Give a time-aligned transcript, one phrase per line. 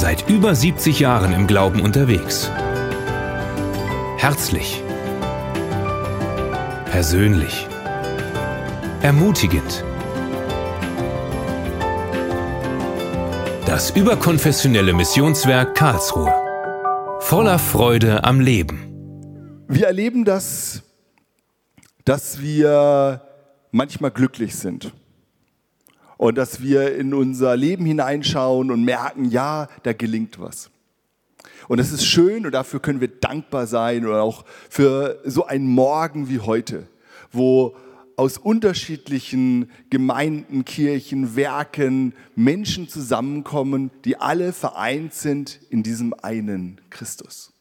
[0.00, 2.50] Seit über 70 Jahren im Glauben unterwegs.
[4.16, 4.82] Herzlich.
[6.86, 7.68] Persönlich.
[9.02, 9.84] Ermutigend.
[13.66, 16.32] Das überkonfessionelle Missionswerk Karlsruhe.
[17.20, 19.66] Voller Freude am Leben.
[19.68, 20.82] Wir erleben das,
[22.06, 23.20] dass wir
[23.70, 24.94] manchmal glücklich sind.
[26.20, 30.68] Und dass wir in unser Leben hineinschauen und merken, ja, da gelingt was.
[31.66, 35.66] Und es ist schön und dafür können wir dankbar sein oder auch für so einen
[35.66, 36.86] Morgen wie heute,
[37.32, 37.74] wo
[38.16, 47.54] aus unterschiedlichen Gemeinden, Kirchen, Werken Menschen zusammenkommen, die alle vereint sind in diesem einen Christus.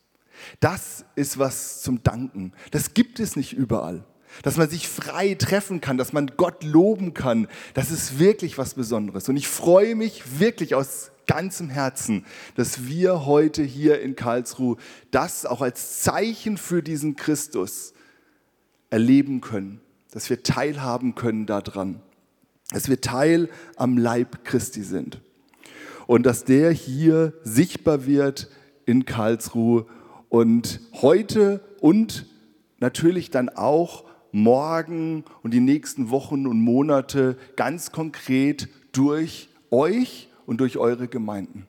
[0.59, 2.51] Das ist was zum Danken.
[2.71, 4.03] Das gibt es nicht überall.
[4.43, 8.75] Dass man sich frei treffen kann, dass man Gott loben kann, das ist wirklich was
[8.75, 9.27] Besonderes.
[9.29, 12.25] Und ich freue mich wirklich aus ganzem Herzen,
[12.55, 14.77] dass wir heute hier in Karlsruhe
[15.11, 17.93] das auch als Zeichen für diesen Christus
[18.89, 19.79] erleben können,
[20.11, 22.01] dass wir teilhaben können daran,
[22.71, 25.21] dass wir Teil am Leib Christi sind
[26.07, 28.49] und dass der hier sichtbar wird
[28.87, 29.85] in Karlsruhe
[30.29, 32.25] und heute und
[32.79, 40.59] natürlich dann auch morgen und die nächsten Wochen und Monate ganz konkret durch euch und
[40.59, 41.67] durch eure Gemeinden.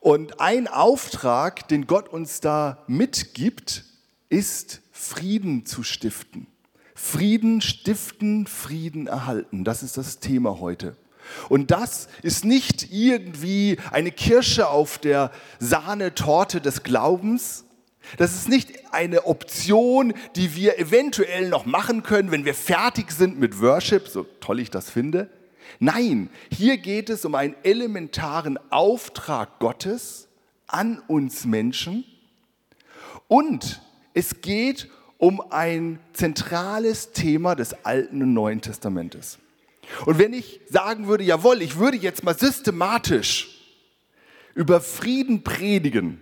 [0.00, 3.84] Und ein Auftrag, den Gott uns da mitgibt,
[4.28, 6.46] ist Frieden zu stiften.
[6.94, 9.64] Frieden stiften, Frieden erhalten.
[9.64, 10.96] Das ist das Thema heute.
[11.48, 17.64] Und das ist nicht irgendwie eine Kirsche auf der Sahnetorte des Glaubens.
[18.16, 23.38] Das ist nicht eine Option, die wir eventuell noch machen können, wenn wir fertig sind
[23.38, 25.30] mit Worship, so toll ich das finde.
[25.78, 30.28] Nein, hier geht es um einen elementaren Auftrag Gottes
[30.66, 32.04] an uns Menschen
[33.28, 33.80] und
[34.14, 39.38] es geht um ein zentrales Thema des Alten und Neuen Testamentes.
[40.06, 43.58] Und wenn ich sagen würde, jawohl, ich würde jetzt mal systematisch
[44.54, 46.20] über Frieden predigen,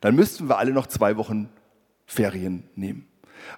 [0.00, 1.48] dann müssten wir alle noch zwei Wochen
[2.06, 3.06] Ferien nehmen.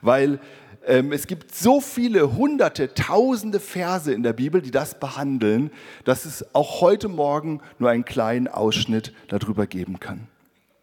[0.01, 0.41] Weil
[0.87, 5.71] ähm, es gibt so viele hunderte, tausende Verse in der Bibel, die das behandeln,
[6.05, 10.27] dass es auch heute Morgen nur einen kleinen Ausschnitt darüber geben kann.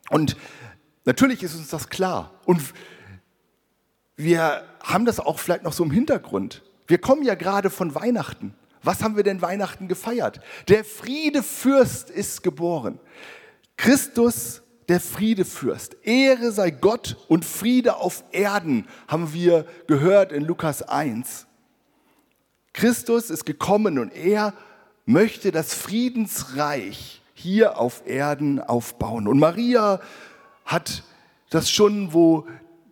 [0.09, 0.37] Und
[1.05, 2.33] natürlich ist uns das klar.
[2.45, 2.61] Und
[4.15, 6.63] wir haben das auch vielleicht noch so im Hintergrund.
[6.87, 8.55] Wir kommen ja gerade von Weihnachten.
[8.81, 10.39] Was haben wir denn Weihnachten gefeiert?
[10.69, 12.99] Der Friedefürst ist geboren.
[13.75, 15.95] Christus, der Friedefürst.
[16.03, 21.45] Ehre sei Gott und Friede auf Erden, haben wir gehört in Lukas 1.
[22.73, 24.53] Christus ist gekommen und er
[25.05, 29.27] möchte das Friedensreich hier auf Erden aufbauen.
[29.27, 30.01] Und Maria
[30.65, 31.03] hat
[31.49, 32.47] das schon, wo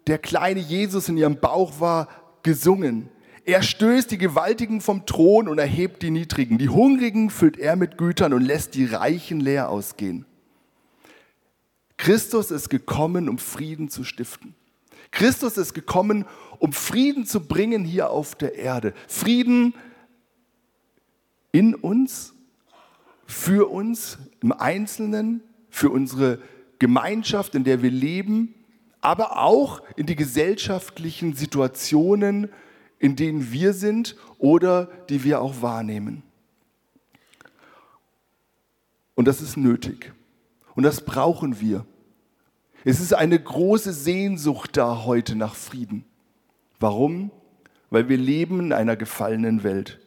[0.06, 2.07] der kleine Jesus in ihrem Bauch war,
[2.44, 3.09] gesungen.
[3.44, 6.57] Er stößt die Gewaltigen vom Thron und erhebt die Niedrigen.
[6.57, 10.27] Die Hungrigen füllt er mit Gütern und lässt die Reichen leer ausgehen.
[11.97, 14.56] Christus ist gekommen, um Frieden zu stiften.
[15.12, 16.25] Christus ist gekommen,
[16.59, 18.94] um Frieden zu bringen hier auf der Erde.
[19.08, 19.74] Frieden
[21.52, 22.34] in uns,
[23.25, 26.40] für uns im Einzelnen, für unsere
[26.80, 28.53] Gemeinschaft, in der wir leben,
[29.02, 32.50] aber auch in die gesellschaftlichen Situationen,
[33.00, 36.24] in denen wir sind oder die wir auch wahrnehmen.
[39.16, 40.13] Und das ist nötig.
[40.78, 41.88] Und das brauchen wir.
[42.86, 46.06] Es ist eine große Sehnsucht da heute nach Frieden.
[46.80, 47.32] Warum?
[47.90, 50.00] Weil wir leben in einer gefallenen Welt.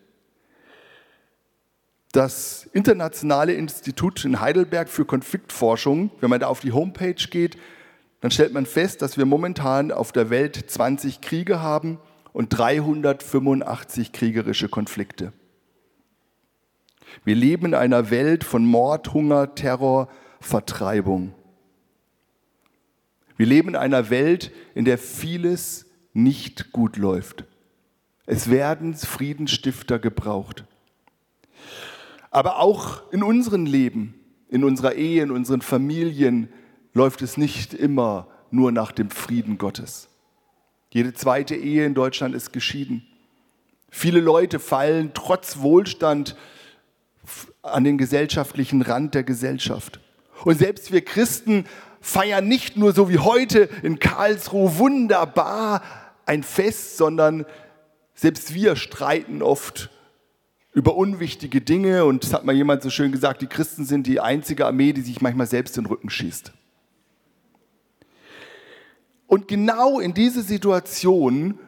[2.12, 7.58] Das Internationale Institut in Heidelberg für Konfliktforschung, wenn man da auf die Homepage geht,
[8.20, 11.98] dann stellt man fest, dass wir momentan auf der Welt 20 Kriege haben
[12.32, 15.32] und 385 kriegerische Konflikte.
[17.24, 20.08] Wir leben in einer Welt von Mord, Hunger, Terror,
[20.40, 21.34] Vertreibung.
[23.36, 27.44] Wir leben in einer Welt, in der vieles nicht gut läuft.
[28.26, 30.64] Es werden Friedensstifter gebraucht.
[32.30, 34.14] Aber auch in unserem Leben,
[34.48, 36.48] in unserer Ehe, in unseren Familien
[36.92, 40.08] läuft es nicht immer nur nach dem Frieden Gottes.
[40.90, 43.06] Jede zweite Ehe in Deutschland ist geschieden.
[43.90, 46.36] Viele Leute fallen trotz Wohlstand
[47.62, 50.00] an den gesellschaftlichen Rand der Gesellschaft.
[50.44, 51.64] Und selbst wir Christen
[52.00, 55.82] feiern nicht nur so wie heute in Karlsruhe wunderbar
[56.26, 57.44] ein Fest, sondern
[58.14, 59.90] selbst wir streiten oft
[60.72, 64.20] über unwichtige Dinge und es hat mal jemand so schön gesagt, die Christen sind die
[64.20, 66.52] einzige Armee, die sich manchmal selbst in den Rücken schießt.
[69.26, 71.58] Und genau in diese Situation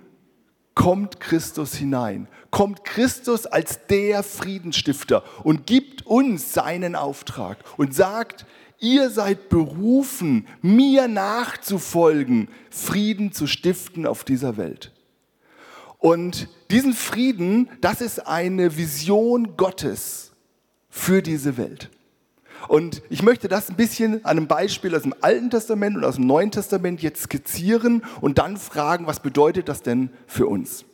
[0.74, 8.46] kommt Christus hinein, kommt Christus als der Friedensstifter und gibt uns seinen Auftrag und sagt,
[8.82, 14.92] ihr seid berufen, mir nachzufolgen, Frieden zu stiften auf dieser Welt.
[15.98, 20.32] Und diesen Frieden, das ist eine Vision Gottes
[20.90, 21.90] für diese Welt.
[22.68, 26.16] Und ich möchte das ein bisschen an einem Beispiel aus dem Alten Testament und aus
[26.16, 30.84] dem Neuen Testament jetzt skizzieren und dann fragen, was bedeutet das denn für uns?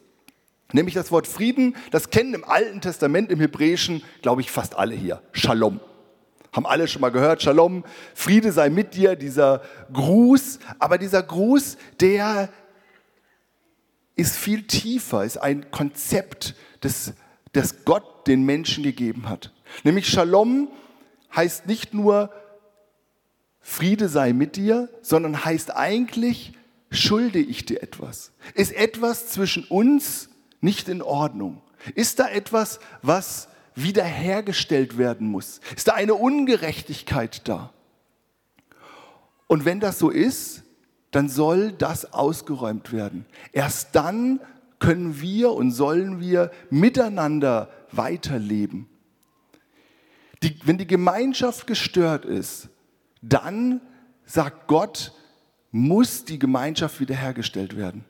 [0.72, 4.94] Nämlich das Wort Frieden, das kennen im Alten Testament, im Hebräischen, glaube ich, fast alle
[4.94, 5.22] hier.
[5.32, 5.80] Shalom.
[6.52, 7.84] Haben alle schon mal gehört, Shalom,
[8.14, 9.62] Friede sei mit dir, dieser
[9.92, 10.58] Gruß.
[10.78, 12.48] Aber dieser Gruß, der
[14.14, 17.12] ist viel tiefer, ist ein Konzept, das,
[17.52, 19.52] das Gott den Menschen gegeben hat.
[19.84, 20.68] Nämlich Shalom
[21.34, 22.30] heißt nicht nur
[23.60, 26.54] Friede sei mit dir, sondern heißt eigentlich,
[26.90, 28.32] schulde ich dir etwas?
[28.54, 30.30] Ist etwas zwischen uns
[30.60, 31.60] nicht in Ordnung?
[31.94, 33.48] Ist da etwas, was
[33.82, 35.60] wiederhergestellt werden muss?
[35.76, 37.72] Ist da eine Ungerechtigkeit da?
[39.46, 40.62] Und wenn das so ist,
[41.10, 43.24] dann soll das ausgeräumt werden.
[43.52, 44.40] Erst dann
[44.78, 48.88] können wir und sollen wir miteinander weiterleben.
[50.42, 52.68] Die, wenn die Gemeinschaft gestört ist,
[53.22, 53.80] dann
[54.24, 55.12] sagt Gott,
[55.70, 58.04] muss die Gemeinschaft wiederhergestellt werden.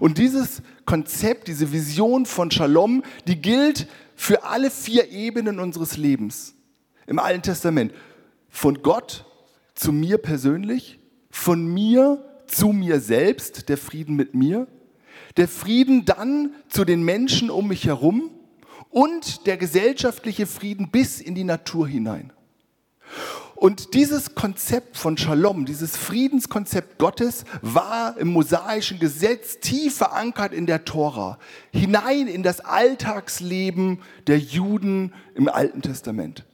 [0.00, 6.54] Und dieses Konzept, diese Vision von Shalom, die gilt für alle vier Ebenen unseres Lebens
[7.06, 7.92] im Alten Testament.
[8.48, 9.24] Von Gott
[9.74, 10.98] zu mir persönlich,
[11.30, 14.66] von mir zu mir selbst, der Frieden mit mir,
[15.36, 18.30] der Frieden dann zu den Menschen um mich herum
[18.90, 22.32] und der gesellschaftliche Frieden bis in die Natur hinein.
[23.56, 30.66] Und dieses Konzept von Shalom, dieses Friedenskonzept Gottes war im mosaischen Gesetz tief verankert in
[30.66, 31.38] der Tora,
[31.72, 36.44] hinein in das Alltagsleben der Juden im Alten Testament.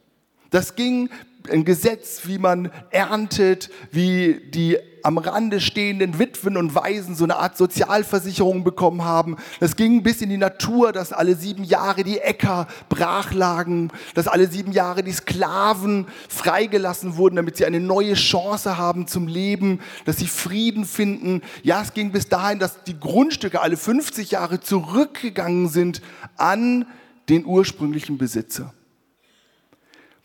[0.49, 1.09] Das ging
[1.51, 7.35] ein Gesetz, wie man erntet, wie die am Rande stehenden Witwen und Waisen so eine
[7.35, 9.37] Art Sozialversicherung bekommen haben.
[9.59, 14.27] Das ging bis in die Natur, dass alle sieben Jahre die Äcker brach lagen, dass
[14.27, 19.81] alle sieben Jahre die Sklaven freigelassen wurden, damit sie eine neue Chance haben zum Leben,
[20.05, 21.41] dass sie Frieden finden.
[21.63, 26.01] Ja, es ging bis dahin, dass die Grundstücke alle 50 Jahre zurückgegangen sind
[26.37, 26.85] an
[27.29, 28.73] den ursprünglichen Besitzer.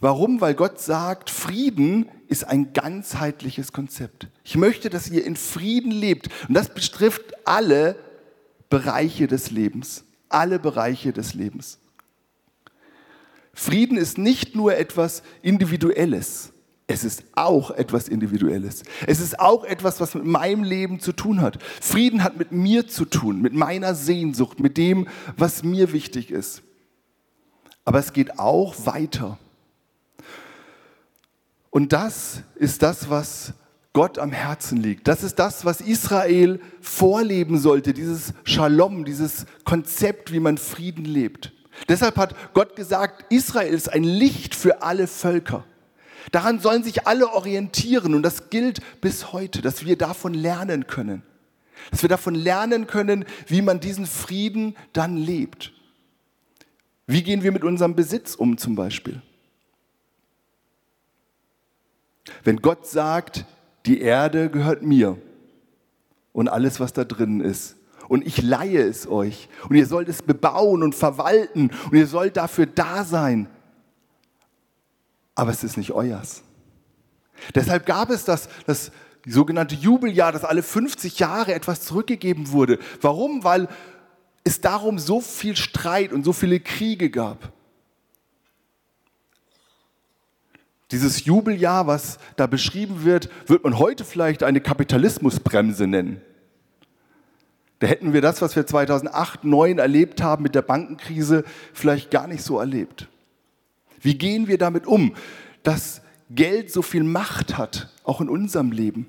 [0.01, 0.41] Warum?
[0.41, 4.29] Weil Gott sagt, Frieden ist ein ganzheitliches Konzept.
[4.45, 6.29] Ich möchte, dass ihr in Frieden lebt.
[6.47, 7.97] Und das betrifft alle
[8.71, 10.05] Bereiche des Lebens.
[10.29, 11.79] Alle Bereiche des Lebens.
[13.53, 16.53] Frieden ist nicht nur etwas Individuelles.
[16.87, 18.85] Es ist auch etwas Individuelles.
[19.07, 21.63] Es ist auch etwas, was mit meinem Leben zu tun hat.
[21.63, 26.63] Frieden hat mit mir zu tun, mit meiner Sehnsucht, mit dem, was mir wichtig ist.
[27.85, 29.39] Aber es geht auch weiter.
[31.71, 33.53] Und das ist das, was
[33.93, 35.09] Gott am Herzen liegt.
[35.09, 41.53] Das ist das, was Israel vorleben sollte, dieses Shalom, dieses Konzept, wie man Frieden lebt.
[41.89, 45.65] Deshalb hat Gott gesagt, Israel ist ein Licht für alle Völker.
[46.33, 51.23] Daran sollen sich alle orientieren und das gilt bis heute, dass wir davon lernen können.
[51.91, 55.73] Dass wir davon lernen können, wie man diesen Frieden dann lebt.
[57.07, 59.23] Wie gehen wir mit unserem Besitz um zum Beispiel?
[62.45, 63.45] Wenn Gott sagt,
[63.87, 65.17] die Erde gehört mir
[66.33, 67.77] und alles, was da drin ist,
[68.09, 72.39] und ich leihe es euch und ihr sollt es bebauen und verwalten und ihr sollt
[72.39, 73.49] dafür da sein,
[75.35, 76.43] aber es ist nicht euers.
[77.55, 78.91] Deshalb gab es das, das
[79.27, 82.79] sogenannte Jubeljahr, dass alle 50 Jahre etwas zurückgegeben wurde.
[83.01, 83.45] Warum?
[83.45, 83.69] Weil
[84.43, 87.53] es darum so viel Streit und so viele Kriege gab.
[90.91, 96.23] Dieses Jubeljahr, was da beschrieben wird, wird man heute vielleicht eine Kapitalismusbremse nennen.
[97.79, 102.27] Da hätten wir das, was wir 2008, 2009 erlebt haben mit der Bankenkrise, vielleicht gar
[102.27, 103.07] nicht so erlebt.
[104.01, 105.15] Wie gehen wir damit um,
[105.63, 109.07] dass Geld so viel Macht hat, auch in unserem Leben?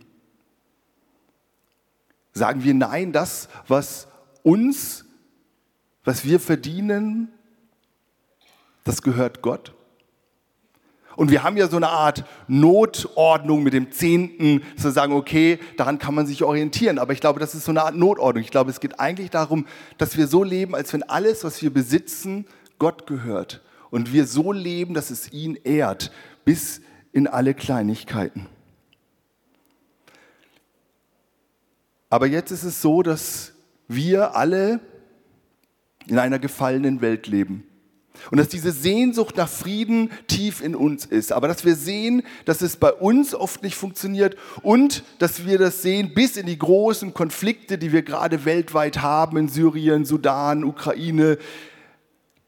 [2.33, 4.07] Sagen wir nein, das, was
[4.43, 5.05] uns,
[6.03, 7.29] was wir verdienen,
[8.83, 9.73] das gehört Gott?
[11.19, 15.99] Und wir haben ja so eine Art Notordnung mit dem Zehnten, wir sagen, okay, daran
[15.99, 16.97] kann man sich orientieren.
[16.97, 18.41] Aber ich glaube, das ist so eine Art Notordnung.
[18.41, 19.65] Ich glaube, es geht eigentlich darum,
[19.97, 22.45] dass wir so leben, als wenn alles, was wir besitzen,
[22.77, 26.13] Gott gehört und wir so leben, dass es ihn ehrt,
[26.45, 26.79] bis
[27.11, 28.45] in alle Kleinigkeiten.
[32.09, 33.51] Aber jetzt ist es so, dass
[33.89, 34.79] wir alle
[36.07, 37.68] in einer gefallenen Welt leben.
[38.31, 41.31] Und dass diese Sehnsucht nach Frieden tief in uns ist.
[41.31, 45.81] Aber dass wir sehen, dass es bei uns oft nicht funktioniert und dass wir das
[45.81, 51.37] sehen bis in die großen Konflikte, die wir gerade weltweit haben, in Syrien, Sudan, Ukraine,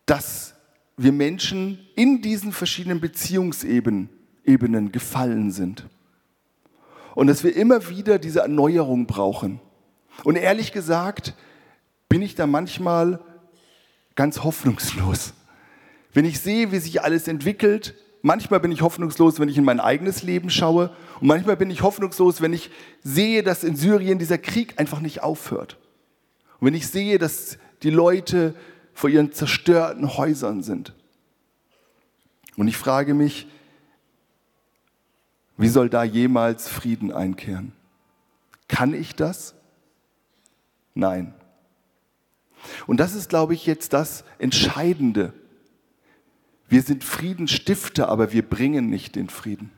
[0.06, 0.54] dass
[0.98, 4.10] wir Menschen in diesen verschiedenen Beziehungsebenen
[4.44, 5.88] Ebenen gefallen sind.
[7.16, 9.60] Und dass wir immer wieder diese Erneuerung brauchen.
[10.24, 11.34] Und ehrlich gesagt
[12.10, 13.20] bin ich da manchmal
[14.16, 15.34] ganz hoffnungslos.
[16.13, 19.80] Wenn ich sehe, wie sich alles entwickelt, manchmal bin ich hoffnungslos, wenn ich in mein
[19.80, 22.70] eigenes Leben schaue und manchmal bin ich hoffnungslos, wenn ich
[23.03, 25.77] sehe, dass in Syrien dieser Krieg einfach nicht aufhört.
[26.60, 28.53] Und wenn ich sehe, dass die Leute
[28.94, 30.94] vor ihren zerstörten Häusern sind.
[32.58, 33.48] Und ich frage mich,
[35.58, 37.72] wie soll da jemals Frieden einkehren?
[38.68, 39.56] Kann ich das?
[40.94, 41.34] Nein.
[42.88, 45.34] Und das ist, glaube ich, jetzt das Entscheidende.
[46.72, 49.72] Wir sind Friedensstifter, aber wir bringen nicht den Frieden.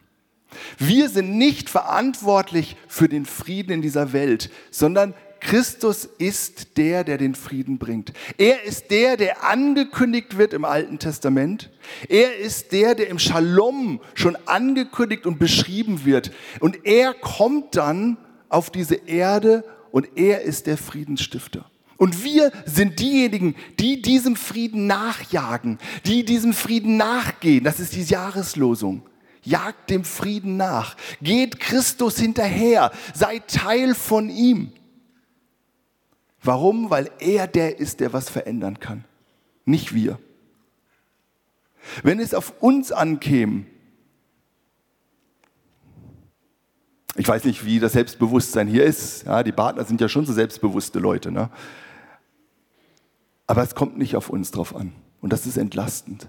[0.77, 7.17] Wir sind nicht verantwortlich für den Frieden in dieser Welt, sondern Christus ist der, der
[7.17, 8.13] den Frieden bringt.
[8.37, 11.71] Er ist der, der angekündigt wird im Alten Testament.
[12.07, 16.31] Er ist der, der im Shalom schon angekündigt und beschrieben wird.
[16.59, 18.17] Und er kommt dann
[18.49, 21.65] auf diese Erde und er ist der Friedensstifter.
[22.03, 27.63] Und wir sind diejenigen, die diesem Frieden nachjagen, die diesem Frieden nachgehen.
[27.63, 29.03] Das ist die Jahreslosung.
[29.41, 30.97] Jagt dem Frieden nach.
[31.21, 32.91] Geht Christus hinterher.
[33.13, 34.73] Seid Teil von ihm.
[36.41, 36.89] Warum?
[36.89, 39.05] Weil er der ist, der was verändern kann.
[39.63, 40.19] Nicht wir.
[42.03, 43.63] Wenn es auf uns ankäme,
[47.15, 49.25] ich weiß nicht, wie das Selbstbewusstsein hier ist.
[49.25, 51.31] Ja, die Partner sind ja schon so selbstbewusste Leute.
[51.31, 51.49] Ne?
[53.47, 54.93] Aber es kommt nicht auf uns drauf an.
[55.21, 56.27] Und das ist entlastend.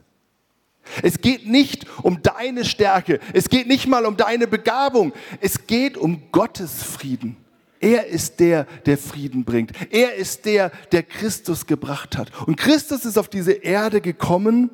[1.02, 3.18] Es geht nicht um deine Stärke.
[3.32, 5.12] Es geht nicht mal um deine Begabung.
[5.40, 7.36] Es geht um Gottes Frieden.
[7.80, 9.72] Er ist der, der Frieden bringt.
[9.90, 12.30] Er ist der, der Christus gebracht hat.
[12.46, 14.70] Und Christus ist auf diese Erde gekommen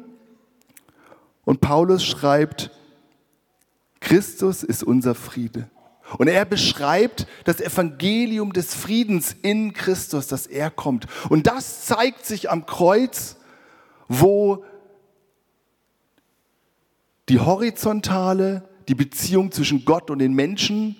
[1.44, 2.70] und Paulus schreibt,
[3.98, 5.68] Christus ist unser Friede.
[6.18, 11.06] Und er beschreibt das Evangelium des Friedens in Christus, dass er kommt.
[11.28, 13.36] Und das zeigt sich am Kreuz,
[14.08, 14.64] wo
[17.28, 20.96] die horizontale, die Beziehung zwischen Gott und den Menschen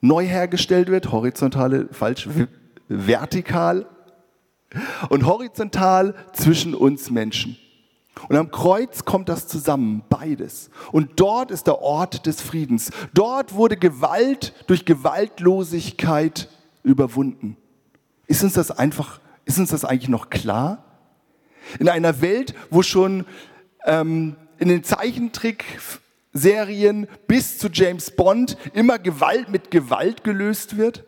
[0.00, 1.10] neu hergestellt wird.
[1.10, 2.28] Horizontale, falsch,
[2.88, 3.86] vertikal.
[5.08, 7.56] Und horizontal zwischen uns Menschen.
[8.28, 10.70] Und am Kreuz kommt das zusammen, beides.
[10.92, 12.90] Und dort ist der Ort des Friedens.
[13.14, 16.48] Dort wurde Gewalt durch Gewaltlosigkeit
[16.82, 17.56] überwunden.
[18.26, 20.84] Ist uns das einfach, ist uns das eigentlich noch klar?
[21.78, 23.24] In einer Welt, wo schon
[23.84, 31.04] ähm, in den Zeichentrickserien bis zu James Bond immer Gewalt mit Gewalt gelöst wird,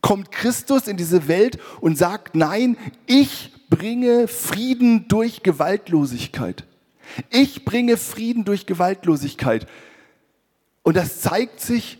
[0.00, 6.64] kommt Christus in diese Welt und sagt, nein, ich bringe Frieden durch Gewaltlosigkeit.
[7.30, 9.66] Ich bringe Frieden durch Gewaltlosigkeit.
[10.82, 11.98] Und das zeigt sich,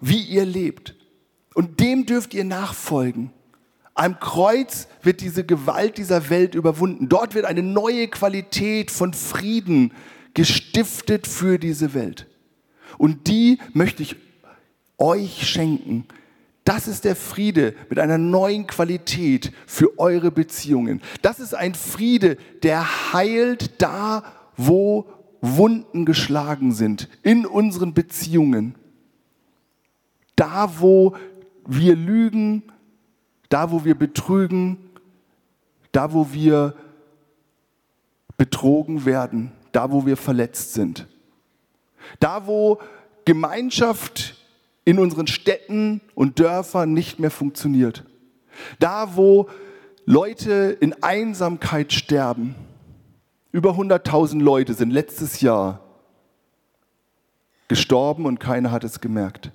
[0.00, 0.94] wie ihr lebt.
[1.54, 3.30] Und dem dürft ihr nachfolgen.
[3.94, 7.08] Am Kreuz wird diese Gewalt dieser Welt überwunden.
[7.08, 9.92] Dort wird eine neue Qualität von Frieden
[10.32, 12.26] gestiftet für diese Welt.
[12.98, 14.16] Und die möchte ich
[14.96, 16.06] euch schenken,
[16.70, 21.02] das ist der Friede mit einer neuen Qualität für eure Beziehungen.
[21.20, 24.22] Das ist ein Friede, der heilt da,
[24.56, 25.04] wo
[25.40, 28.76] Wunden geschlagen sind, in unseren Beziehungen.
[30.36, 31.16] Da, wo
[31.66, 32.62] wir lügen,
[33.48, 34.78] da, wo wir betrügen,
[35.90, 36.76] da, wo wir
[38.36, 41.08] betrogen werden, da, wo wir verletzt sind.
[42.20, 42.78] Da, wo
[43.24, 44.39] Gemeinschaft
[44.84, 48.04] in unseren Städten und Dörfern nicht mehr funktioniert.
[48.78, 49.48] Da, wo
[50.04, 52.54] Leute in Einsamkeit sterben.
[53.52, 55.80] Über 100.000 Leute sind letztes Jahr
[57.68, 59.52] gestorben und keiner hat es gemerkt.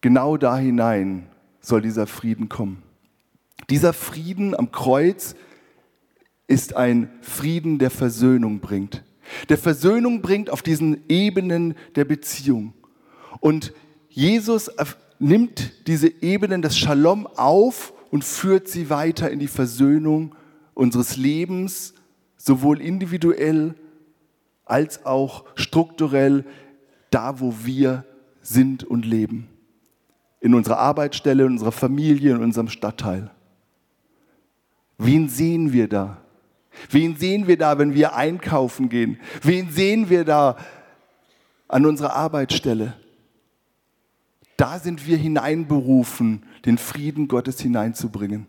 [0.00, 1.28] Genau da hinein
[1.60, 2.82] soll dieser Frieden kommen.
[3.70, 5.34] Dieser Frieden am Kreuz
[6.46, 9.02] ist ein Frieden, der Versöhnung bringt
[9.48, 12.74] der Versöhnung bringt auf diesen Ebenen der Beziehung.
[13.40, 13.72] Und
[14.08, 14.70] Jesus
[15.18, 20.34] nimmt diese Ebenen des Shalom auf und führt sie weiter in die Versöhnung
[20.74, 21.94] unseres Lebens,
[22.36, 23.74] sowohl individuell
[24.64, 26.44] als auch strukturell,
[27.10, 28.04] da wo wir
[28.42, 29.48] sind und leben.
[30.40, 33.30] In unserer Arbeitsstelle, in unserer Familie, in unserem Stadtteil.
[34.98, 36.23] Wen sehen wir da?
[36.90, 39.18] Wen sehen wir da, wenn wir einkaufen gehen?
[39.42, 40.56] Wen sehen wir da
[41.68, 42.94] an unserer Arbeitsstelle?
[44.56, 48.46] Da sind wir hineinberufen, den Frieden Gottes hineinzubringen.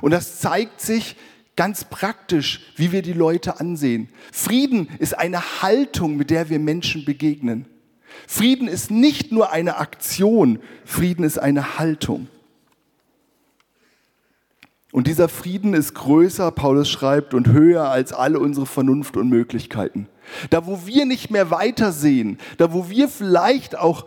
[0.00, 1.16] Und das zeigt sich
[1.56, 4.08] ganz praktisch, wie wir die Leute ansehen.
[4.32, 7.66] Frieden ist eine Haltung, mit der wir Menschen begegnen.
[8.26, 12.28] Frieden ist nicht nur eine Aktion, Frieden ist eine Haltung.
[14.92, 20.06] Und dieser Frieden ist größer, Paulus schreibt, und höher als alle unsere Vernunft und Möglichkeiten.
[20.50, 24.04] Da, wo wir nicht mehr weitersehen, da, wo wir vielleicht auch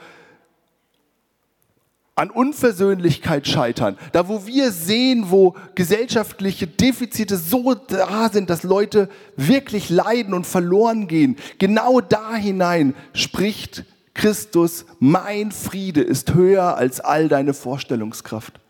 [2.14, 9.10] an Unversöhnlichkeit scheitern, da, wo wir sehen, wo gesellschaftliche Defizite so da sind, dass Leute
[9.36, 17.02] wirklich leiden und verloren gehen, genau da hinein spricht Christus, mein Friede ist höher als
[17.02, 18.62] all deine Vorstellungskraft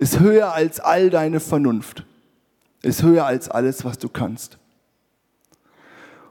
[0.00, 2.04] ist höher als all deine Vernunft,
[2.82, 4.58] ist höher als alles, was du kannst.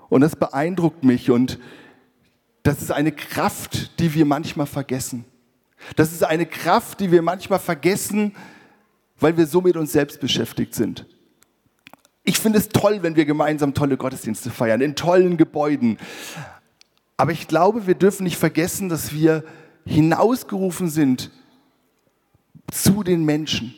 [0.10, 1.60] Und das beeindruckt mich und
[2.64, 5.24] das ist eine Kraft, die wir manchmal vergessen.
[5.96, 8.36] Das ist eine Kraft, die wir manchmal vergessen,
[9.20, 11.06] weil wir so mit uns selbst beschäftigt sind.
[12.24, 16.00] Ich finde es toll, wenn wir gemeinsam tolle Gottesdienste feiern, in tollen Gebäuden.
[17.18, 19.44] Aber ich glaube, wir dürfen nicht vergessen, dass wir
[19.86, 21.30] hinausgerufen sind
[22.72, 23.76] zu den Menschen,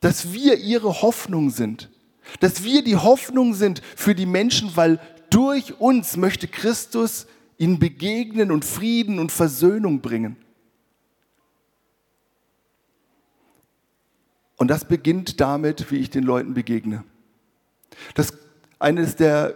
[0.00, 1.90] dass wir ihre Hoffnung sind,
[2.40, 7.26] dass wir die Hoffnung sind für die Menschen, weil durch uns möchte Christus
[7.58, 10.36] ihnen begegnen und Frieden und Versöhnung bringen.
[14.56, 17.04] Und das beginnt damit, wie ich den Leuten begegne.
[18.14, 18.32] Das
[18.78, 19.54] eines der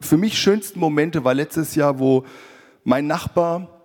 [0.00, 2.24] für mich schönsten Momente war letztes Jahr, wo
[2.84, 3.82] mein Nachbar,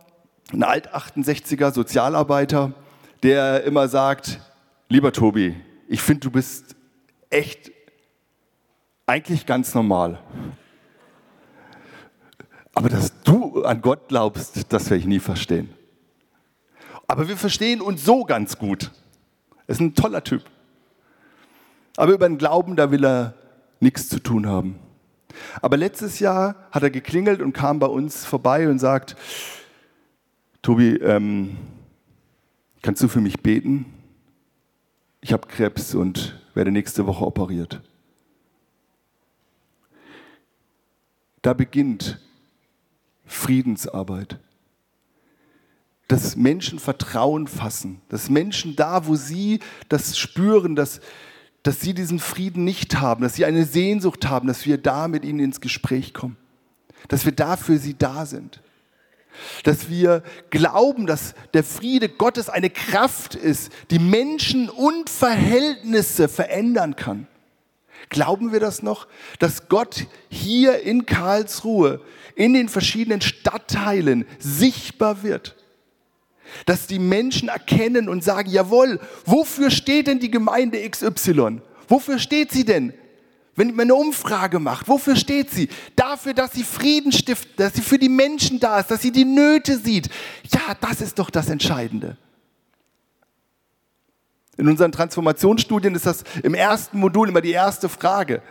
[0.51, 2.73] ein Alt-68er Sozialarbeiter,
[3.25, 4.39] der immer sagt,
[4.87, 5.55] lieber Tobi,
[5.87, 6.75] ich finde, du bist
[7.31, 7.71] echt
[9.07, 10.19] eigentlich ganz normal.
[12.75, 15.73] Aber dass du an Gott glaubst, das werde ich nie verstehen.
[17.07, 18.91] Aber wir verstehen uns so ganz gut.
[19.65, 20.43] Er ist ein toller Typ.
[21.97, 23.33] Aber über den Glauben, da will er
[23.79, 24.77] nichts zu tun haben.
[25.63, 29.15] Aber letztes Jahr hat er geklingelt und kam bei uns vorbei und sagt,
[30.61, 31.57] Tobi, ähm,
[32.85, 33.87] Kannst du für mich beten?
[35.19, 37.81] Ich habe Krebs und werde nächste Woche operiert.
[41.41, 42.19] Da beginnt
[43.25, 44.37] Friedensarbeit.
[46.07, 51.01] Dass Menschen Vertrauen fassen, dass Menschen da, wo sie das spüren, dass,
[51.63, 55.25] dass sie diesen Frieden nicht haben, dass sie eine Sehnsucht haben, dass wir da mit
[55.25, 56.37] ihnen ins Gespräch kommen,
[57.07, 58.61] dass wir da für sie da sind.
[59.63, 66.95] Dass wir glauben, dass der Friede Gottes eine Kraft ist, die Menschen und Verhältnisse verändern
[66.95, 67.27] kann.
[68.09, 69.07] Glauben wir das noch?
[69.39, 72.01] Dass Gott hier in Karlsruhe,
[72.35, 75.55] in den verschiedenen Stadtteilen sichtbar wird?
[76.65, 81.61] Dass die Menschen erkennen und sagen, jawohl, wofür steht denn die Gemeinde XY?
[81.87, 82.93] Wofür steht sie denn?
[83.55, 85.69] Wenn man eine Umfrage macht, wofür steht sie?
[85.95, 89.23] Dafür, dass sie Frieden stiftet, dass sie für die Menschen da ist, dass sie die
[89.23, 90.09] Nöte sieht.
[90.51, 92.17] Ja, das ist doch das Entscheidende.
[94.57, 98.41] In unseren Transformationsstudien ist das im ersten Modul immer die erste Frage.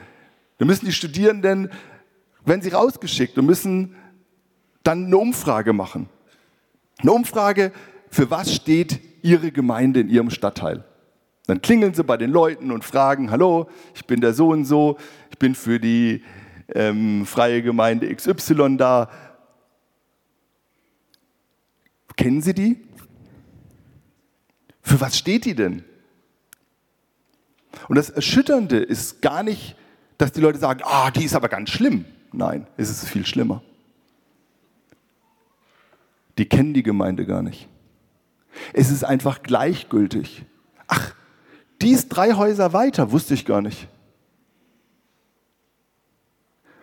[0.58, 1.70] Da müssen die Studierenden,
[2.44, 3.94] werden sie rausgeschickt und müssen
[4.82, 6.08] dann eine Umfrage machen.
[6.98, 7.72] Eine Umfrage,
[8.10, 10.84] für was steht Ihre Gemeinde in Ihrem Stadtteil?
[11.46, 14.96] Dann klingeln sie bei den Leuten und fragen, hallo, ich bin der so und so,
[15.30, 16.22] ich bin für die
[16.74, 19.10] ähm, freie Gemeinde XY da.
[22.16, 22.80] Kennen Sie die?
[24.80, 25.84] Für was steht die denn?
[27.88, 29.76] Und das Erschütternde ist gar nicht,
[30.16, 32.04] dass die Leute sagen, ah, die ist aber ganz schlimm.
[32.32, 33.62] Nein, es ist viel schlimmer.
[36.38, 37.68] Die kennen die Gemeinde gar nicht.
[38.72, 40.44] Es ist einfach gleichgültig.
[40.86, 41.14] Ach,
[41.84, 43.88] die ist drei Häuser weiter, wusste ich gar nicht.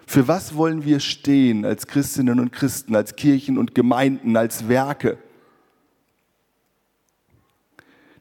[0.06, 5.18] Für was wollen wir stehen als Christinnen und Christen, als Kirchen und Gemeinden, als Werke?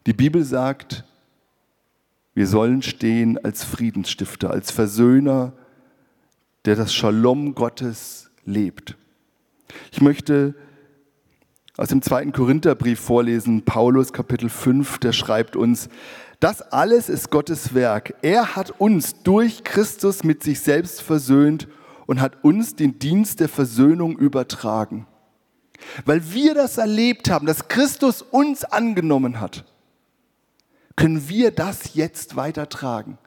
[0.07, 1.03] Die Bibel sagt,
[2.33, 5.53] wir sollen stehen als Friedensstifter, als Versöhner,
[6.65, 8.97] der das Shalom Gottes lebt.
[9.91, 10.55] Ich möchte
[11.77, 13.63] aus dem zweiten Korintherbrief vorlesen.
[13.63, 15.89] Paulus Kapitel 5, der schreibt uns,
[16.41, 18.15] das alles ist Gottes Werk.
[18.23, 21.67] Er hat uns durch Christus mit sich selbst versöhnt
[22.07, 25.05] und hat uns den Dienst der Versöhnung übertragen.
[26.03, 29.65] Weil wir das erlebt haben, dass Christus uns angenommen hat,
[30.95, 33.19] können wir das jetzt weitertragen.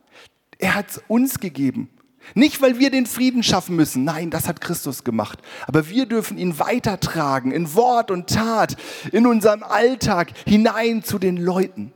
[0.58, 1.90] Er hat es uns gegeben.
[2.34, 4.02] Nicht, weil wir den Frieden schaffen müssen.
[4.02, 5.38] Nein, das hat Christus gemacht.
[5.68, 8.76] Aber wir dürfen ihn weitertragen in Wort und Tat,
[9.12, 11.92] in unserem Alltag hinein zu den Leuten.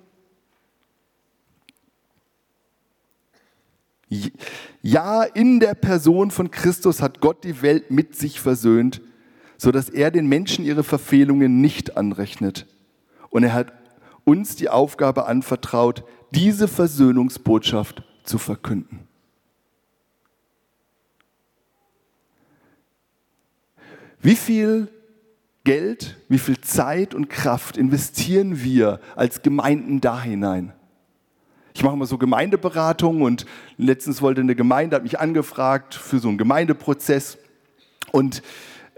[4.83, 9.03] Ja, in der Person von Christus hat Gott die Welt mit sich versöhnt,
[9.59, 12.67] sodass er den Menschen ihre Verfehlungen nicht anrechnet.
[13.31, 13.73] Und er hat
[14.25, 19.09] uns die Aufgabe anvertraut, diese Versöhnungsbotschaft zu verkünden.
[24.21, 24.89] Wie viel
[25.65, 30.73] Geld, wie viel Zeit und Kraft investieren wir als Gemeinden da hinein?
[31.79, 36.27] Ich mache immer so Gemeindeberatungen und letztens wollte eine Gemeinde, hat mich angefragt für so
[36.27, 37.39] einen Gemeindeprozess.
[38.11, 38.43] Und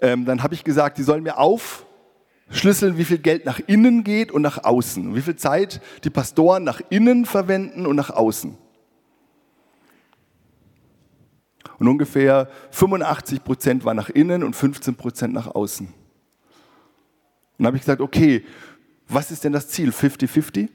[0.00, 4.32] ähm, dann habe ich gesagt, die sollen mir aufschlüsseln, wie viel Geld nach innen geht
[4.32, 5.14] und nach außen.
[5.14, 8.56] Wie viel Zeit die Pastoren nach innen verwenden und nach außen.
[11.78, 15.86] Und ungefähr 85 Prozent war nach innen und 15 Prozent nach außen.
[15.86, 15.94] Und
[17.58, 18.42] dann habe ich gesagt, okay,
[19.06, 19.90] was ist denn das Ziel?
[19.90, 20.70] 50-50?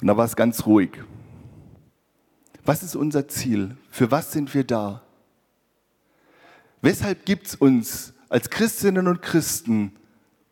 [0.00, 0.90] Und da war es ganz ruhig.
[2.64, 3.76] Was ist unser Ziel?
[3.90, 5.02] Für was sind wir da?
[6.82, 9.96] Weshalb gibt es uns als Christinnen und Christen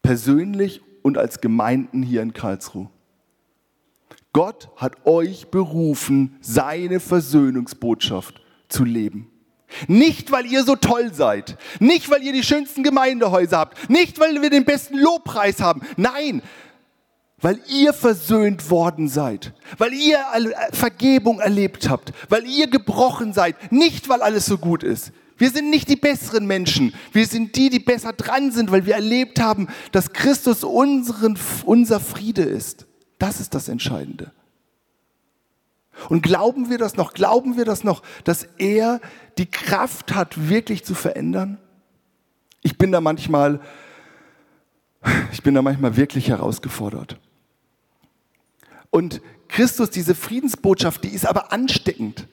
[0.03, 2.91] persönlich und als Gemeinden hier in Karlsruhe?
[4.33, 9.31] Gott hat euch berufen, seine Versöhnungsbotschaft zu leben.
[9.87, 14.41] Nicht, weil ihr so toll seid, nicht, weil ihr die schönsten Gemeindehäuser habt, nicht, weil
[14.41, 15.83] wir den besten Lobpreis haben.
[15.97, 16.43] Nein,
[17.41, 20.19] weil ihr versöhnt worden seid, weil ihr
[20.73, 25.13] Vergebung erlebt habt, weil ihr gebrochen seid, nicht weil alles so gut ist.
[25.37, 28.95] Wir sind nicht die besseren Menschen, wir sind die, die besser dran sind, weil wir
[28.95, 32.87] erlebt haben, dass Christus unseren, unser Friede ist.
[33.21, 34.33] Das ist das Entscheidende.
[36.09, 37.13] Und glauben wir das noch?
[37.13, 39.01] Glauben wir das noch, dass er
[39.37, 41.59] die Kraft hat, wirklich zu verändern?
[42.63, 43.61] Ich bin da manchmal,
[45.33, 47.19] ich bin da manchmal wirklich herausgefordert.
[48.91, 52.29] Und Christus, diese Friedensbotschaft, die ist aber ansteckend.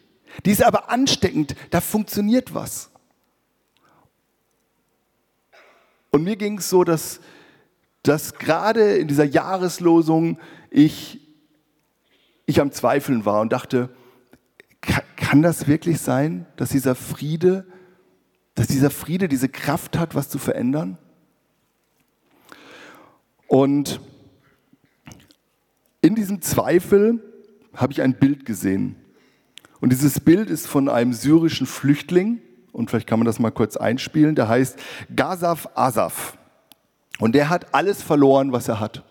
[0.46, 2.92] Die ist aber ansteckend, da funktioniert was.
[6.12, 7.20] Und mir ging es so, dass,
[8.04, 10.40] dass gerade in dieser Jahreslosung
[10.70, 11.20] ich,
[12.46, 13.90] ich am Zweifeln war und dachte,
[15.16, 17.66] kann das wirklich sein, dass dieser Friede,
[18.54, 20.98] dass dieser Friede diese Kraft hat, was zu verändern?
[23.48, 24.00] Und
[26.06, 27.20] in diesem Zweifel
[27.76, 28.96] habe ich ein Bild gesehen.
[29.82, 32.42] Und dieses Bild ist von einem syrischen Flüchtling,
[32.72, 34.78] und vielleicht kann man das mal kurz einspielen, der heißt
[35.16, 36.38] Gazaf Asaf.
[37.18, 39.04] Und der hat alles verloren, was er hat.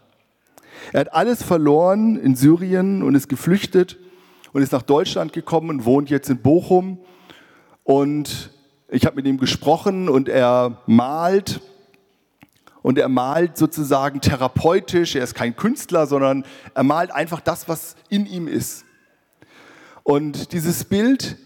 [0.92, 3.98] Er hat alles verloren in Syrien und ist geflüchtet
[4.52, 6.98] und ist nach Deutschland gekommen und wohnt jetzt in Bochum.
[7.83, 8.50] Und
[8.88, 11.61] ich habe mit ihm gesprochen und er malt
[12.85, 15.14] und er malt sozusagen therapeutisch.
[15.14, 16.44] Er ist kein Künstler, sondern
[16.75, 18.85] er malt einfach das, was in ihm ist.
[20.03, 21.38] Und dieses Bild,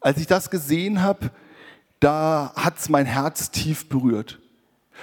[0.00, 1.32] als ich das gesehen habe,
[1.98, 4.38] da hat es mein Herz tief berührt.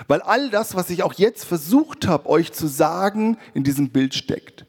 [0.08, 4.16] Weil all das, was ich auch jetzt versucht habe, euch zu sagen, in diesem Bild
[4.16, 4.66] steckt.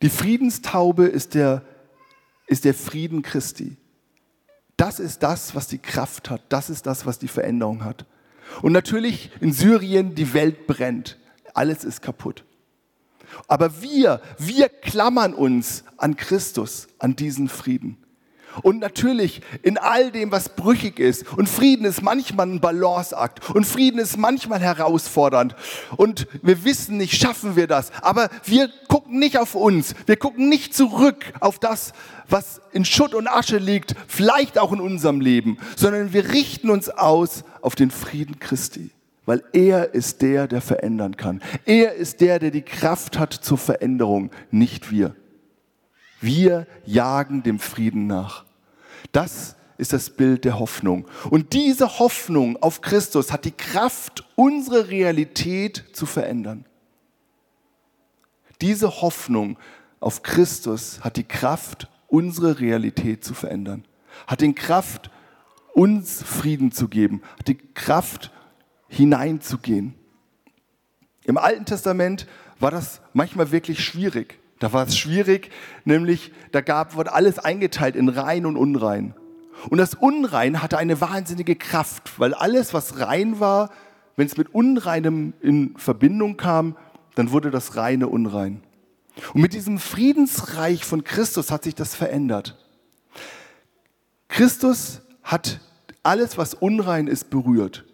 [0.00, 1.60] Die Friedenstaube ist der,
[2.46, 3.76] ist der Frieden Christi.
[4.78, 6.40] Das ist das, was die Kraft hat.
[6.48, 8.06] Das ist das, was die Veränderung hat.
[8.60, 11.18] Und natürlich in Syrien, die Welt brennt.
[11.54, 12.44] Alles ist kaputt.
[13.48, 18.01] Aber wir, wir klammern uns an Christus, an diesen Frieden.
[18.62, 21.30] Und natürlich in all dem, was brüchig ist.
[21.36, 23.50] Und Frieden ist manchmal ein Balanceakt.
[23.50, 25.56] Und Frieden ist manchmal herausfordernd.
[25.96, 27.90] Und wir wissen nicht, schaffen wir das.
[28.02, 29.94] Aber wir gucken nicht auf uns.
[30.06, 31.92] Wir gucken nicht zurück auf das,
[32.28, 36.88] was in Schutt und Asche liegt, vielleicht auch in unserem Leben, sondern wir richten uns
[36.88, 38.90] aus auf den Frieden Christi.
[39.24, 41.42] Weil er ist der, der verändern kann.
[41.64, 45.14] Er ist der, der die Kraft hat zur Veränderung, nicht wir.
[46.22, 48.44] Wir jagen dem Frieden nach.
[49.10, 51.06] Das ist das Bild der Hoffnung.
[51.28, 56.64] Und diese Hoffnung auf Christus hat die Kraft, unsere Realität zu verändern.
[58.60, 59.58] Diese Hoffnung
[59.98, 63.84] auf Christus hat die Kraft, unsere Realität zu verändern.
[64.28, 65.10] Hat die Kraft,
[65.74, 68.30] uns Frieden zu geben, hat die Kraft
[68.86, 69.94] hineinzugehen.
[71.24, 72.28] Im Alten Testament
[72.60, 74.38] war das manchmal wirklich schwierig.
[74.62, 75.50] Da war es schwierig,
[75.84, 79.12] nämlich da gab, wurde alles eingeteilt in rein und unrein.
[79.68, 83.70] Und das Unrein hatte eine wahnsinnige Kraft, weil alles, was rein war,
[84.14, 86.76] wenn es mit Unreinem in Verbindung kam,
[87.16, 88.62] dann wurde das Reine unrein.
[89.34, 92.56] Und mit diesem Friedensreich von Christus hat sich das verändert.
[94.28, 95.58] Christus hat
[96.04, 97.84] alles, was unrein ist, berührt.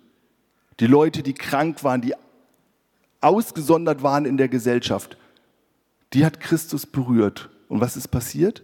[0.80, 2.14] Die Leute, die krank waren, die
[3.22, 5.17] ausgesondert waren in der Gesellschaft,
[6.12, 7.50] die hat Christus berührt.
[7.68, 8.62] Und was ist passiert?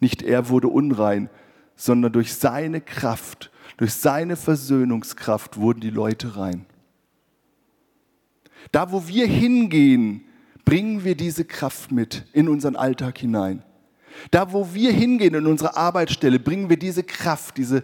[0.00, 1.30] Nicht er wurde unrein,
[1.76, 6.66] sondern durch seine Kraft, durch seine Versöhnungskraft wurden die Leute rein.
[8.72, 10.24] Da, wo wir hingehen,
[10.64, 13.62] bringen wir diese Kraft mit in unseren Alltag hinein.
[14.30, 17.82] Da, wo wir hingehen in unsere Arbeitsstelle, bringen wir diese Kraft, diese,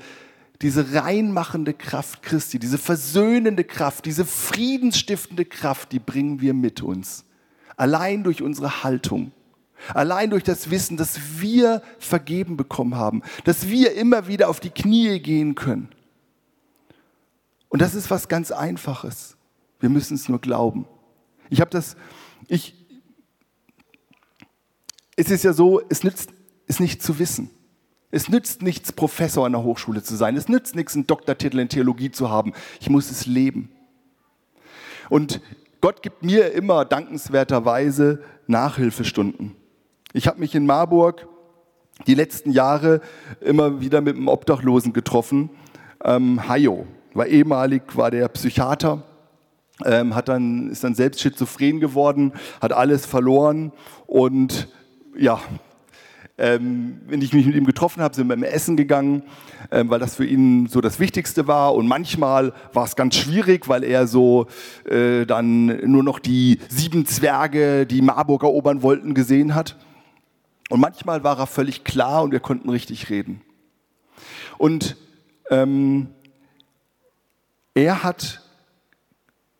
[0.63, 7.25] diese reinmachende Kraft Christi, diese versöhnende Kraft, diese friedensstiftende Kraft, die bringen wir mit uns.
[7.81, 9.33] Allein durch unsere Haltung.
[9.95, 14.69] Allein durch das Wissen, dass wir vergeben bekommen haben, dass wir immer wieder auf die
[14.69, 15.89] Knie gehen können.
[17.71, 19.39] Und das ist was ganz Einfaches.
[19.79, 20.87] Wir müssen es nur glauben.
[21.49, 21.97] Ich habe das,
[22.49, 22.75] ich,
[25.17, 26.35] es ist ja so, es nützt
[26.67, 27.49] es nicht zu wissen.
[28.11, 30.37] Es nützt nichts, Professor an der Hochschule zu sein.
[30.37, 32.53] Es nützt nichts, einen Doktortitel in Theologie zu haben.
[32.79, 33.73] Ich muss es leben.
[35.09, 35.41] Und
[35.81, 39.57] Gott gibt mir immer dankenswerterweise Nachhilfestunden.
[40.13, 41.27] Ich habe mich in Marburg
[42.07, 43.01] die letzten Jahre
[43.41, 45.51] immer wieder mit einem Obdachlosen getroffen.
[46.05, 49.03] Ähm, Hayo war ehemalig, war der Psychiater
[49.85, 53.73] ähm, hat dann, ist dann selbst schizophren geworden, hat alles verloren
[54.07, 54.69] und
[55.17, 55.41] ja,
[56.41, 59.23] ähm, wenn ich mich mit ihm getroffen habe, sind wir im Essen gegangen,
[59.71, 61.75] ähm, weil das für ihn so das Wichtigste war.
[61.75, 64.47] Und manchmal war es ganz schwierig, weil er so
[64.89, 69.77] äh, dann nur noch die sieben Zwerge, die Marburg erobern wollten, gesehen hat.
[70.71, 73.43] Und manchmal war er völlig klar und wir konnten richtig reden.
[74.57, 74.97] Und
[75.51, 76.09] ähm,
[77.75, 78.43] er hat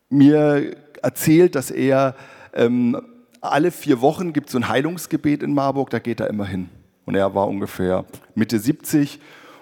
[0.09, 2.15] mir erzählt, dass er
[2.53, 2.99] ähm,
[3.41, 6.69] alle vier Wochen gibt so ein Heilungsgebet in Marburg, da geht er immer hin.
[7.05, 9.19] Und er war ungefähr Mitte 70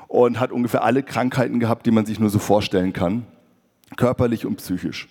[0.10, 3.26] und hat ungefähr alle Krankheiten gehabt, die man sich nur so vorstellen kann,
[3.96, 5.08] körperlich und psychisch.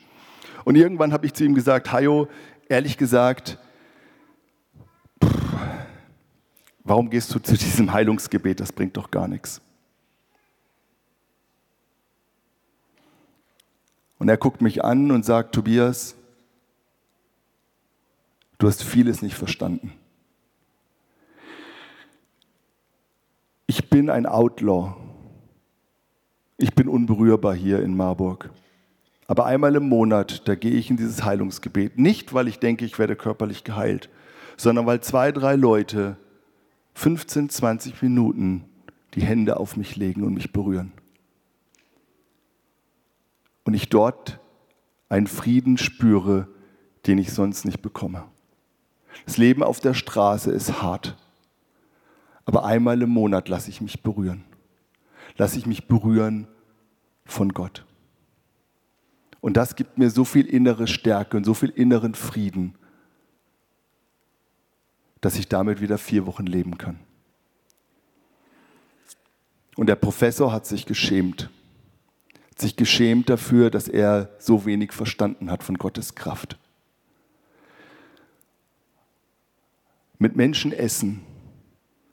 [0.64, 2.28] Und irgendwann habe ich zu ihm gesagt, Hajo,
[2.68, 3.58] ehrlich gesagt,
[6.84, 8.60] warum gehst du zu diesem Heilungsgebet?
[8.60, 9.62] Das bringt doch gar nichts.
[14.18, 16.17] Und er guckt mich an und sagt, Tobias,
[18.58, 19.92] du hast vieles nicht verstanden.
[23.66, 24.94] Ich bin ein Outlaw.
[26.56, 28.50] Ich bin unberührbar hier in Marburg.
[29.26, 31.98] Aber einmal im Monat, da gehe ich in dieses Heilungsgebet.
[31.98, 34.08] Nicht, weil ich denke, ich werde körperlich geheilt,
[34.56, 36.16] sondern weil zwei, drei Leute
[36.94, 38.64] 15, 20 Minuten
[39.14, 40.92] die Hände auf mich legen und mich berühren
[43.68, 44.40] und ich dort
[45.10, 46.48] einen Frieden spüre,
[47.06, 48.24] den ich sonst nicht bekomme.
[49.24, 51.16] Das Leben auf der Straße ist hart,
[52.44, 54.44] aber einmal im Monat lasse ich mich berühren.
[55.36, 56.48] Lasse ich mich berühren
[57.24, 57.84] von Gott.
[59.40, 62.74] Und das gibt mir so viel innere Stärke und so viel inneren Frieden,
[65.20, 66.98] dass ich damit wieder vier Wochen leben kann.
[69.76, 71.50] Und der Professor hat sich geschämt
[72.60, 76.58] sich geschämt dafür, dass er so wenig verstanden hat von Gottes Kraft.
[80.18, 81.20] Mit Menschen essen,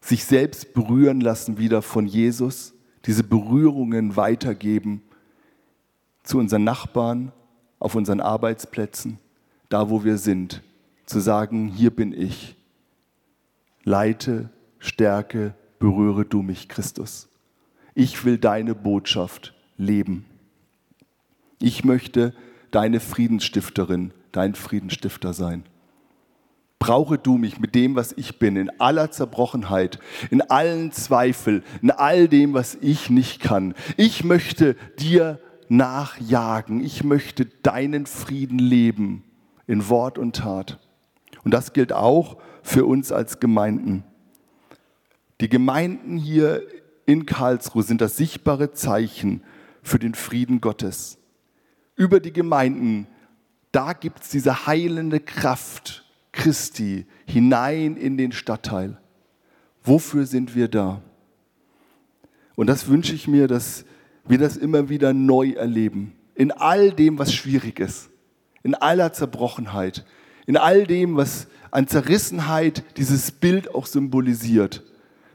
[0.01, 2.73] sich selbst berühren lassen wieder von Jesus,
[3.05, 5.01] diese Berührungen weitergeben
[6.23, 7.31] zu unseren Nachbarn,
[7.79, 9.19] auf unseren Arbeitsplätzen,
[9.69, 10.61] da wo wir sind,
[11.05, 12.55] zu sagen, hier bin ich.
[13.83, 17.29] Leite, stärke, berühre du mich, Christus.
[17.93, 20.25] Ich will deine Botschaft leben.
[21.59, 22.33] Ich möchte
[22.71, 25.63] deine Friedensstifterin, dein Friedensstifter sein.
[26.79, 31.91] Brauche du mich mit dem, was ich bin, in aller Zerbrochenheit, in allen Zweifeln, in
[31.91, 33.73] all dem, was ich nicht kann.
[33.97, 36.83] Ich möchte dir nachjagen.
[36.83, 39.23] Ich möchte deinen Frieden leben
[39.67, 40.79] in Wort und Tat.
[41.43, 44.03] Und das gilt auch für uns als Gemeinden.
[45.41, 46.61] Die Gemeinden hier
[47.05, 49.43] in Karlsruhe sind das sichtbare Zeichen
[49.81, 51.17] für den Frieden Gottes
[51.95, 53.07] über die Gemeinden,
[53.71, 56.04] da gibt es diese heilende Kraft
[56.35, 58.97] Christi hinein in den Stadtteil.
[59.83, 61.01] Wofür sind wir da?
[62.55, 63.85] Und das wünsche ich mir, dass
[64.27, 66.13] wir das immer wieder neu erleben.
[66.35, 68.09] In all dem, was schwierig ist.
[68.63, 70.05] In aller Zerbrochenheit.
[70.45, 74.83] In all dem, was an Zerrissenheit dieses Bild auch symbolisiert.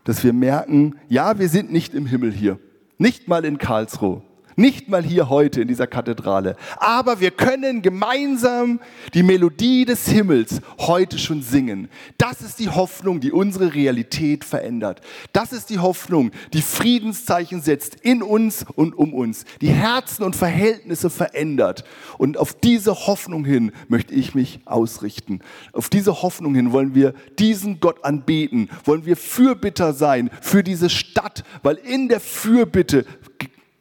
[0.05, 2.59] Dass wir merken, ja, wir sind nicht im Himmel hier.
[2.99, 4.23] Nicht mal in Karlsruhe.
[4.61, 6.55] Nicht mal hier heute in dieser Kathedrale.
[6.77, 8.79] Aber wir können gemeinsam
[9.15, 11.89] die Melodie des Himmels heute schon singen.
[12.19, 15.01] Das ist die Hoffnung, die unsere Realität verändert.
[15.33, 19.47] Das ist die Hoffnung, die Friedenszeichen setzt in uns und um uns.
[19.63, 21.85] Die Herzen und Verhältnisse verändert.
[22.19, 25.41] Und auf diese Hoffnung hin möchte ich mich ausrichten.
[25.73, 28.69] Auf diese Hoffnung hin wollen wir diesen Gott anbeten.
[28.85, 33.07] Wollen wir Fürbitter sein für diese Stadt, weil in der Fürbitte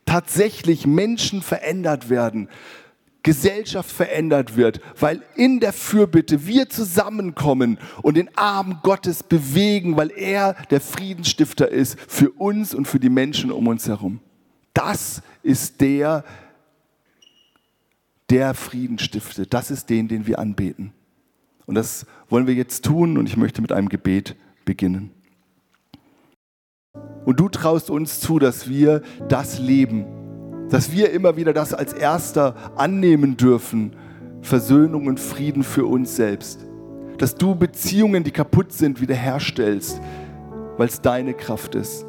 [0.10, 2.50] tatsächlich Menschen verändert werden,
[3.22, 10.10] Gesellschaft verändert wird, weil in der Fürbitte wir zusammenkommen und den Arm Gottes bewegen, weil
[10.10, 14.20] er der Friedensstifter ist für uns und für die Menschen um uns herum.
[14.74, 16.24] Das ist der,
[18.32, 19.54] der Frieden stiftet.
[19.54, 20.92] Das ist den, den wir anbeten.
[21.68, 25.12] Und das wollen wir jetzt tun und ich möchte mit einem Gebet beginnen.
[27.26, 30.06] Und du traust uns zu, dass wir das leben,
[30.70, 33.96] dass wir immer wieder das als erster annehmen dürfen,
[34.42, 36.66] Versöhnung und Frieden für uns selbst.
[37.18, 40.02] Dass du Beziehungen, die kaputt sind, wiederherstellst,
[40.78, 42.06] weil es deine Kraft ist.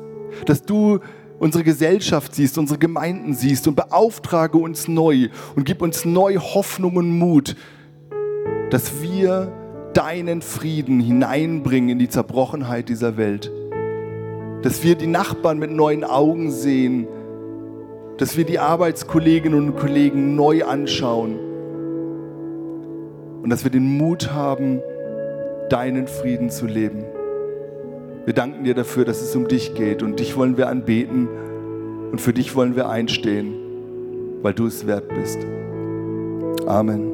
[0.47, 1.01] Dass du
[1.39, 6.97] unsere Gesellschaft siehst, unsere Gemeinden siehst und beauftrage uns neu und gib uns neu Hoffnung
[6.97, 7.57] und Mut,
[8.71, 9.53] dass wir
[9.93, 13.51] deinen Frieden hineinbringen in die Zerbrochenheit dieser Welt
[14.63, 17.07] dass wir die Nachbarn mit neuen Augen sehen,
[18.19, 21.39] dass wir die Arbeitskolleginnen und Kollegen neu anschauen
[23.43, 24.81] und dass wir den Mut haben,
[25.71, 27.05] deinen Frieden zu leben.
[28.27, 31.29] Wir danken dir dafür, dass es um dich geht und dich wollen wir anbeten
[32.13, 33.55] und für dich wollen wir einstehen,
[34.43, 35.39] weil du es wert bist.
[36.67, 37.13] Amen.